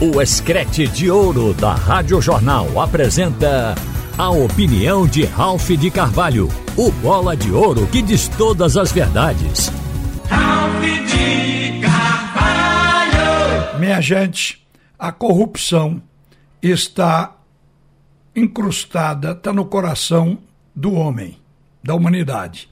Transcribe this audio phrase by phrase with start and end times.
[0.00, 3.74] O Escrete de Ouro da Rádio Jornal apresenta
[4.16, 9.72] a opinião de Ralph de Carvalho, o bola de ouro que diz todas as verdades.
[10.28, 13.80] Ralph de Carvalho!
[13.80, 14.64] Minha gente,
[14.96, 16.00] a corrupção
[16.62, 17.34] está
[18.36, 20.38] incrustada, está no coração
[20.76, 21.36] do homem,
[21.82, 22.68] da humanidade.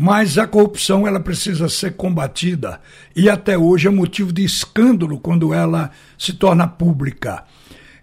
[0.00, 2.80] Mas a corrupção ela precisa ser combatida
[3.16, 7.42] e até hoje é motivo de escândalo quando ela se torna pública.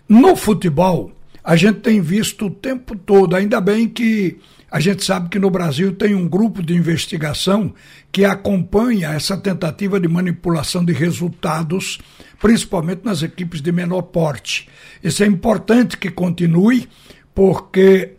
[0.06, 4.38] No futebol, a gente tem visto o tempo todo, ainda bem que
[4.70, 7.74] a gente sabe que no Brasil tem um grupo de investigação
[8.12, 11.98] que acompanha essa tentativa de manipulação de resultados,
[12.42, 14.68] principalmente nas equipes de menor porte.
[15.02, 16.90] Isso é importante que continue,
[17.34, 18.16] porque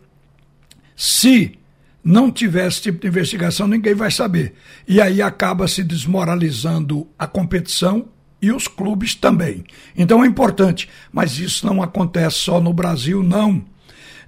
[0.95, 1.56] se
[2.07, 4.53] não tiver esse tipo de investigação, ninguém vai saber.
[4.87, 8.07] E aí acaba se desmoralizando a competição
[8.41, 9.65] e os clubes também.
[9.93, 13.61] Então é importante, mas isso não acontece só no Brasil, não.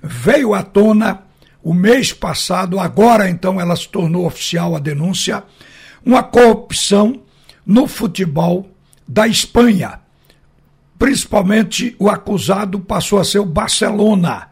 [0.03, 1.23] Veio à tona
[1.63, 5.41] o mês passado, agora então ela se tornou oficial a denúncia,
[6.05, 7.21] uma corrupção
[7.65, 8.69] no futebol
[9.07, 10.01] da Espanha.
[10.97, 14.49] Principalmente o acusado passou a ser o Barcelona.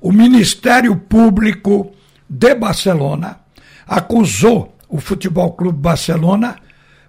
[0.00, 1.94] O Ministério Público
[2.34, 3.38] de Barcelona
[3.86, 6.56] acusou o Futebol Clube Barcelona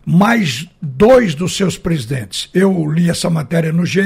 [0.05, 2.47] mais dois dos seus presidentes.
[2.53, 4.01] Eu li essa matéria no GE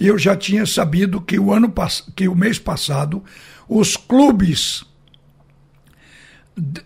[0.00, 1.70] e eu já tinha sabido que o ano
[2.16, 3.22] que o mês passado
[3.68, 4.84] os clubes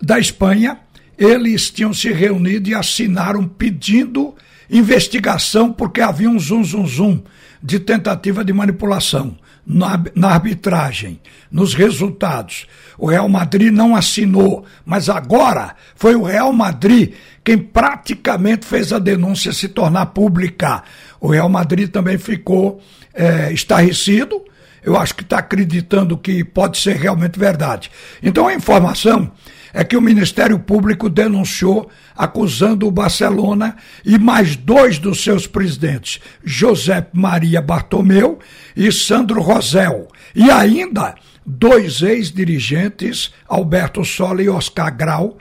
[0.02, 0.80] da Espanha
[1.16, 4.34] eles tinham se reunido e assinaram pedindo
[4.68, 7.22] investigação porque havia um zum zum zum
[7.62, 12.66] de tentativa de manipulação na, na arbitragem, nos resultados.
[12.96, 17.12] O Real Madrid não assinou, mas agora foi o Real Madrid
[17.44, 20.82] quem praticamente fez a denúncia se tornar pública.
[21.20, 22.80] O Real Madrid também ficou
[23.14, 24.42] é, estarrecido.
[24.82, 27.90] Eu acho que está acreditando que pode ser realmente verdade.
[28.22, 29.30] Então a informação
[29.72, 36.20] é que o Ministério Público denunciou acusando o Barcelona e mais dois dos seus presidentes,
[36.44, 38.38] José Maria Bartomeu
[38.76, 41.14] e Sandro Rosel, e ainda
[41.44, 45.38] dois ex-dirigentes, Alberto Sola e Oscar Grau,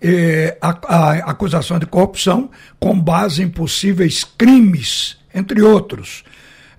[0.00, 2.50] eh, a, a acusação de corrupção
[2.80, 6.24] com base em possíveis crimes, entre outros,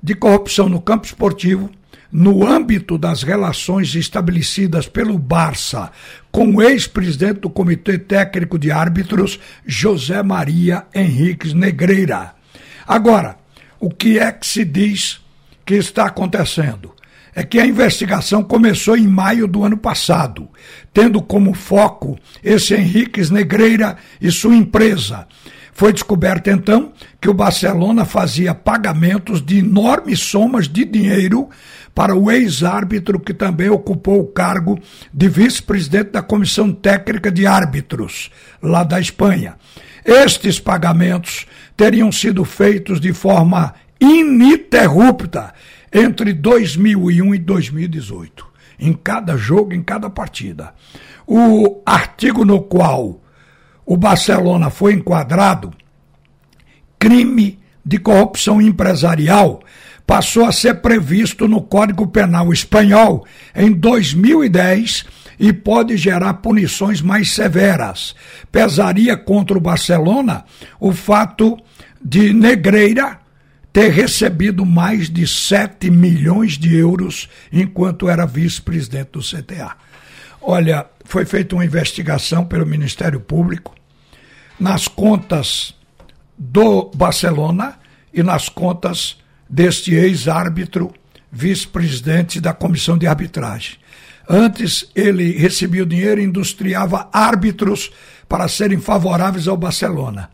[0.01, 1.69] de corrupção no campo esportivo,
[2.13, 5.91] no âmbito das relações estabelecidas pelo Barça
[6.31, 12.35] com o ex-presidente do Comitê Técnico de Árbitros, José Maria Henriques Negreira.
[12.87, 13.35] Agora,
[13.79, 15.19] o que é que se diz
[15.65, 16.93] que está acontecendo?
[17.33, 20.47] É que a investigação começou em maio do ano passado,
[20.93, 25.27] tendo como foco esse Henriques Negreira e sua empresa.
[25.73, 31.49] Foi descoberto então que o Barcelona fazia pagamentos de enormes somas de dinheiro
[31.95, 34.79] para o ex-árbitro que também ocupou o cargo
[35.11, 38.29] de vice-presidente da Comissão Técnica de Árbitros,
[38.61, 39.55] lá da Espanha.
[40.05, 41.45] Estes pagamentos
[41.75, 45.53] teriam sido feitos de forma ininterrupta
[45.91, 48.45] entre 2001 e 2018,
[48.79, 50.73] em cada jogo, em cada partida.
[51.25, 53.22] O artigo no qual
[53.85, 55.73] o Barcelona foi enquadrado,
[56.97, 59.61] crime de corrupção empresarial,
[60.07, 65.05] passou a ser previsto no Código Penal Espanhol em 2010
[65.39, 68.15] e pode gerar punições mais severas.
[68.51, 70.45] Pesaria contra o Barcelona
[70.79, 71.57] o fato
[72.03, 73.19] de Negreira
[73.71, 79.75] ter recebido mais de 7 milhões de euros enquanto era vice-presidente do CTA.
[80.45, 83.73] Olha, foi feita uma investigação pelo Ministério Público
[84.59, 85.73] nas contas
[86.37, 87.79] do Barcelona
[88.13, 89.17] e nas contas
[89.49, 90.93] deste ex-árbitro,
[91.31, 93.77] vice-presidente da comissão de arbitragem.
[94.29, 97.89] Antes, ele recebia o dinheiro e industriava árbitros
[98.27, 100.29] para serem favoráveis ao Barcelona.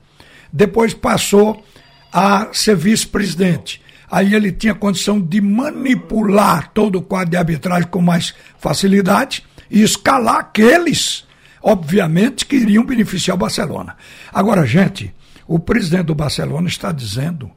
[0.51, 1.63] Depois passou
[2.11, 3.79] a ser vice-presidente.
[4.09, 9.81] Aí ele tinha condição de manipular todo o quadro de arbitragem com mais facilidade e
[9.81, 11.25] escalar aqueles,
[11.61, 13.95] obviamente, que iriam beneficiar o Barcelona.
[14.33, 15.13] Agora, gente,
[15.47, 17.51] o presidente do Barcelona está dizendo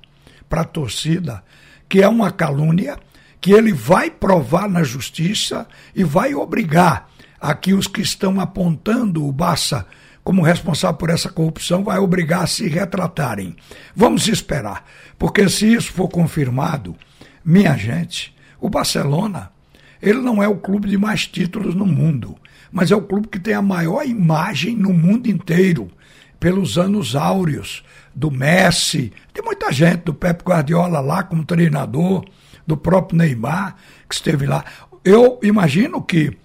[0.48, 1.42] para a torcida
[1.88, 2.98] que é uma calúnia,
[3.38, 7.06] que ele vai provar na justiça e vai obrigar
[7.38, 9.86] a que os que estão apontando o Barça
[10.24, 13.54] como responsável por essa corrupção vai obrigar a se retratarem.
[13.94, 14.86] Vamos esperar,
[15.18, 16.96] porque se isso for confirmado,
[17.44, 19.51] minha gente, o Barcelona,
[20.02, 22.36] ele não é o clube de mais títulos no mundo,
[22.72, 25.88] mas é o clube que tem a maior imagem no mundo inteiro
[26.40, 32.24] pelos anos áureos do Messi, de muita gente, do Pep Guardiola lá como treinador,
[32.66, 33.76] do próprio Neymar,
[34.08, 34.64] que esteve lá.
[35.04, 36.36] Eu imagino que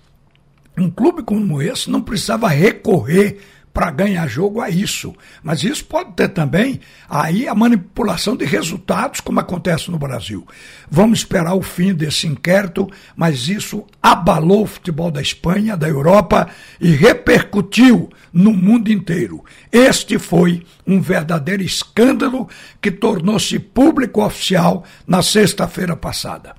[0.77, 3.39] um clube como esse não precisava recorrer
[3.77, 5.13] para ganhar jogo a isso.
[5.44, 10.47] Mas isso pode ter também aí a manipulação de resultados, como acontece no Brasil.
[10.89, 16.47] Vamos esperar o fim desse inquérito, mas isso abalou o futebol da Espanha, da Europa
[16.81, 19.45] e repercutiu no mundo inteiro.
[19.71, 22.50] Este foi um verdadeiro escândalo
[22.81, 26.56] que tornou-se público oficial na sexta-feira passada.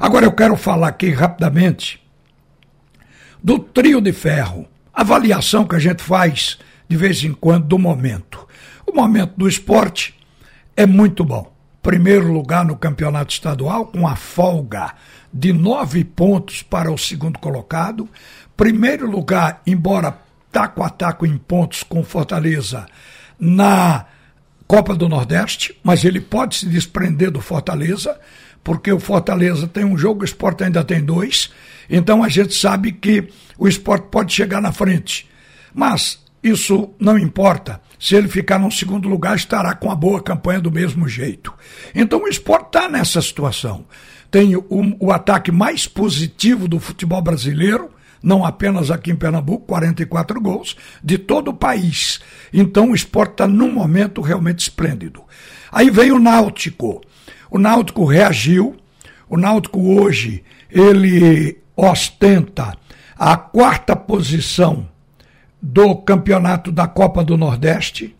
[0.00, 2.00] Agora eu quero falar aqui rapidamente
[3.44, 6.58] do trio de ferro avaliação que a gente faz
[6.88, 8.46] de vez em quando do momento.
[8.86, 10.14] O momento do esporte
[10.76, 11.52] é muito bom.
[11.82, 14.94] Primeiro lugar no campeonato estadual, com a folga
[15.32, 18.08] de nove pontos para o segundo colocado.
[18.56, 20.16] Primeiro lugar, embora
[20.50, 22.86] taco a taco em pontos com Fortaleza
[23.40, 24.04] na
[24.66, 28.20] Copa do Nordeste, mas ele pode se desprender do Fortaleza,
[28.64, 31.50] porque o Fortaleza tem um jogo, o esporte ainda tem dois.
[31.88, 33.28] Então a gente sabe que
[33.58, 35.28] o esporte pode chegar na frente.
[35.74, 37.80] Mas isso não importa.
[37.98, 41.52] Se ele ficar no segundo lugar, estará com a boa campanha do mesmo jeito.
[41.94, 43.84] Então o esporte está nessa situação.
[44.30, 44.66] Tem o,
[44.98, 47.90] o ataque mais positivo do futebol brasileiro,
[48.22, 52.20] não apenas aqui em Pernambuco, 44 gols, de todo o país.
[52.52, 55.22] Então o esporte está num momento realmente esplêndido.
[55.70, 57.02] Aí vem o Náutico.
[57.52, 58.74] O Náutico reagiu.
[59.28, 62.74] O Náutico hoje, ele ostenta
[63.14, 64.88] a quarta posição
[65.60, 68.16] do campeonato da Copa do Nordeste,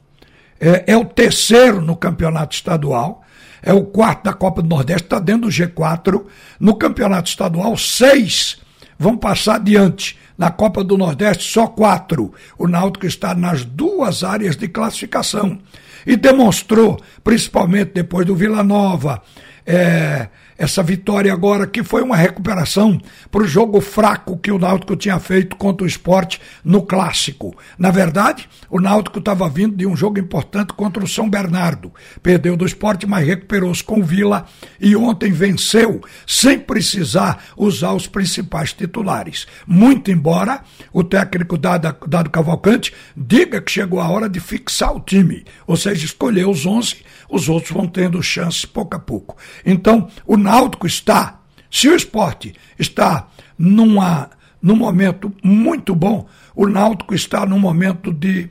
[0.61, 3.23] é, é, o terceiro no campeonato estadual,
[3.62, 6.25] é o quarto da Copa do Nordeste, está dentro do G4.
[6.61, 8.61] No campeonato estadual, seis
[8.99, 10.19] vão passar adiante.
[10.37, 12.34] Na Copa do Nordeste, só quatro.
[12.58, 15.58] O Náutico está nas duas áreas de classificação.
[16.06, 19.22] E demonstrou, principalmente depois do Vila Nova,
[19.66, 20.28] é,
[20.62, 23.00] essa vitória agora, que foi uma recuperação
[23.32, 27.52] para o jogo fraco que o Náutico tinha feito contra o esporte no clássico.
[27.76, 31.92] Na verdade, o Náutico estava vindo de um jogo importante contra o São Bernardo.
[32.22, 34.46] Perdeu do esporte, mas recuperou-se com o Vila
[34.80, 39.48] e ontem venceu sem precisar usar os principais titulares.
[39.66, 40.62] Muito embora
[40.92, 45.76] o técnico Dado, Dado Cavalcante diga que chegou a hora de fixar o time, ou
[45.76, 46.98] seja, escolher os 11,
[47.28, 49.36] os outros vão tendo chance pouco a pouco.
[49.66, 50.51] Então, o Náutico
[50.87, 51.40] está,
[51.70, 54.28] se o esporte está numa,
[54.60, 58.50] num momento muito bom, o Náutico está num momento de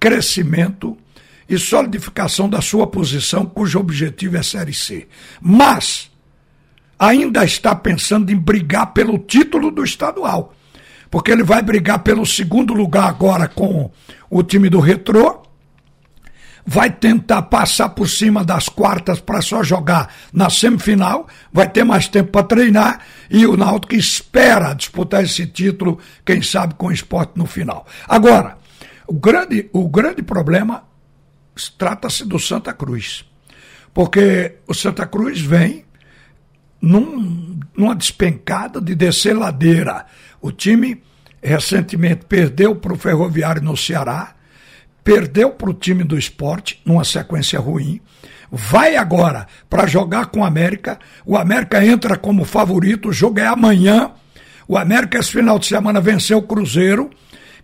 [0.00, 0.96] crescimento
[1.48, 5.06] e solidificação da sua posição, cujo objetivo é Série C.
[5.40, 6.10] Mas
[6.98, 10.52] ainda está pensando em brigar pelo título do estadual.
[11.08, 13.90] Porque ele vai brigar pelo segundo lugar agora com
[14.28, 15.45] o time do Retrô
[16.66, 22.08] vai tentar passar por cima das quartas para só jogar na semifinal, vai ter mais
[22.08, 27.32] tempo para treinar e o Náutico espera disputar esse título, quem sabe com o esporte
[27.36, 27.86] no final.
[28.08, 28.58] Agora,
[29.06, 30.82] o grande, o grande problema
[31.78, 33.24] trata-se do Santa Cruz,
[33.94, 35.84] porque o Santa Cruz vem
[36.82, 40.04] num, numa despencada de descer ladeira.
[40.40, 41.02] O time
[41.42, 44.35] recentemente perdeu para o Ferroviário no Ceará,
[45.06, 48.00] perdeu para o time do esporte, numa sequência ruim,
[48.50, 50.98] vai agora para jogar com o América.
[51.24, 54.10] O América entra como favorito, o jogo é amanhã.
[54.66, 57.08] O América, esse final de semana, venceu o Cruzeiro.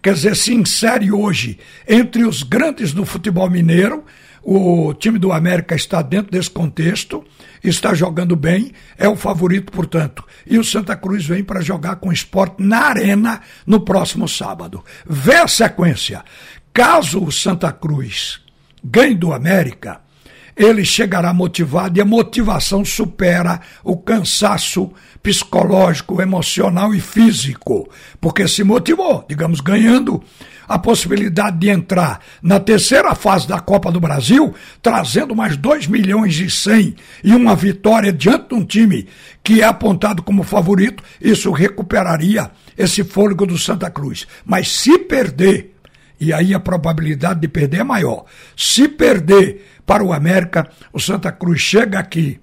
[0.00, 1.58] Quer dizer, se insere hoje
[1.88, 4.04] entre os grandes do futebol mineiro.
[4.40, 7.24] O time do América está dentro desse contexto,
[7.62, 10.24] está jogando bem, é o favorito, portanto.
[10.44, 14.84] E o Santa Cruz vem para jogar com o esporte na Arena no próximo sábado.
[15.06, 16.24] Vê a sequência.
[16.72, 18.40] Caso o Santa Cruz
[18.82, 20.00] ganhe do América,
[20.56, 24.90] ele chegará motivado e a motivação supera o cansaço
[25.22, 27.88] psicológico, emocional e físico,
[28.20, 30.22] porque se motivou, digamos, ganhando
[30.66, 36.36] a possibilidade de entrar na terceira fase da Copa do Brasil, trazendo mais 2 milhões
[36.38, 39.06] e 100 e uma vitória diante de um time
[39.42, 44.26] que é apontado como favorito, isso recuperaria esse fôlego do Santa Cruz.
[44.44, 45.71] Mas se perder
[46.22, 48.26] e aí a probabilidade de perder é maior.
[48.56, 52.38] Se perder para o América, o Santa Cruz chega aqui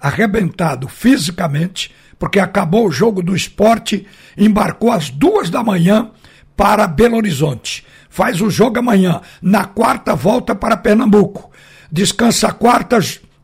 [0.00, 6.10] arrebentado fisicamente, porque acabou o jogo do esporte, embarcou às duas da manhã
[6.56, 7.84] para Belo Horizonte.
[8.08, 9.20] Faz o jogo amanhã.
[9.42, 11.50] Na quarta, volta para Pernambuco.
[11.92, 12.98] Descansa quarta,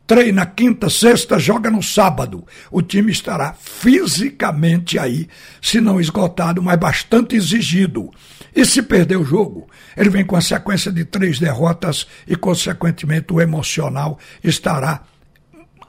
[0.07, 2.43] treina quinta, sexta, joga no sábado.
[2.71, 5.27] O time estará fisicamente aí,
[5.61, 8.09] se não esgotado, mas bastante exigido.
[8.55, 13.33] E se perder o jogo, ele vem com a sequência de três derrotas e, consequentemente,
[13.33, 15.03] o emocional estará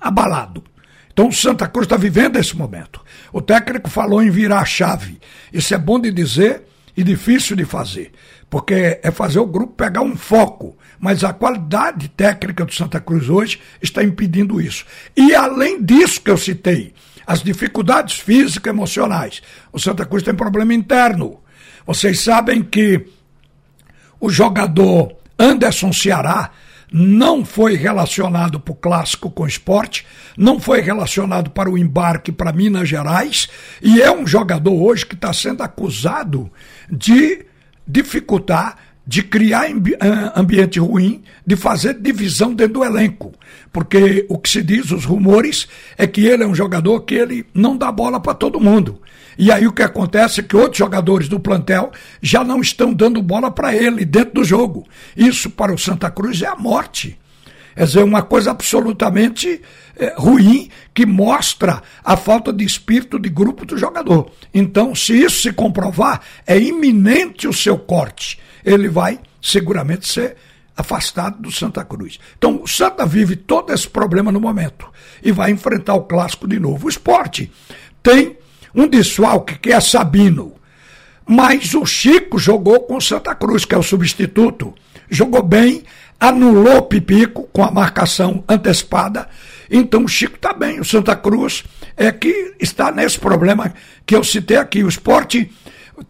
[0.00, 0.64] abalado.
[1.12, 3.00] Então o Santa Cruz está vivendo esse momento.
[3.32, 5.18] O técnico falou em virar a chave.
[5.52, 6.64] Isso é bom de dizer
[6.96, 8.12] e difícil de fazer,
[8.50, 13.28] porque é fazer o grupo pegar um foco, mas a qualidade técnica do Santa Cruz
[13.28, 14.84] hoje está impedindo isso.
[15.16, 16.92] E além disso que eu citei,
[17.26, 19.42] as dificuldades físicas e emocionais,
[19.72, 21.40] o Santa Cruz tem problema interno.
[21.86, 23.06] Vocês sabem que
[24.18, 26.50] o jogador Anderson Ceará
[26.92, 32.32] não foi relacionado para o clássico com o esporte, não foi relacionado para o embarque
[32.32, 33.48] para Minas Gerais,
[33.82, 36.50] e é um jogador hoje que está sendo acusado
[36.90, 37.44] de
[37.86, 39.68] dificultar, de criar
[40.34, 43.32] ambiente ruim, de fazer divisão dentro do elenco.
[43.72, 47.46] Porque o que se diz, os rumores, é que ele é um jogador que ele
[47.54, 49.00] não dá bola para todo mundo.
[49.38, 53.22] E aí o que acontece é que outros jogadores do plantel já não estão dando
[53.22, 54.86] bola para ele dentro do jogo.
[55.16, 57.18] Isso para o Santa Cruz é a morte.
[57.76, 59.60] Quer dizer, uma coisa absolutamente
[59.94, 64.30] é, ruim que mostra a falta de espírito de grupo do jogador.
[64.52, 68.38] Então, se isso se comprovar, é iminente o seu corte.
[68.66, 70.36] Ele vai seguramente ser
[70.76, 72.18] afastado do Santa Cruz.
[72.36, 74.86] Então, o Santa vive todo esse problema no momento
[75.22, 76.86] e vai enfrentar o clássico de novo.
[76.86, 77.50] O esporte
[78.02, 78.36] tem
[78.74, 80.54] um desfalque que é Sabino.
[81.26, 84.74] Mas o Chico jogou com Santa Cruz, que é o substituto.
[85.10, 85.82] Jogou bem,
[86.20, 89.28] anulou Pipico com a marcação antecipada.
[89.68, 90.78] Então o Chico está bem.
[90.78, 91.64] O Santa Cruz
[91.96, 93.72] é que está nesse problema
[94.04, 94.84] que eu citei aqui.
[94.84, 95.50] O esporte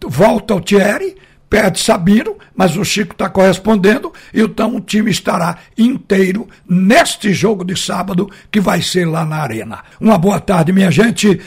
[0.07, 1.17] volta ao Thierry,
[1.49, 7.77] perde Sabino, mas o Chico está correspondendo, então o time estará inteiro neste jogo de
[7.77, 9.81] sábado que vai ser lá na Arena.
[10.01, 11.41] Uma boa tarde, minha gente.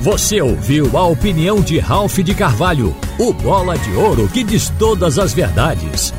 [0.00, 5.18] Você ouviu a opinião de Ralph de Carvalho, o bola de ouro que diz todas
[5.18, 6.14] as verdades.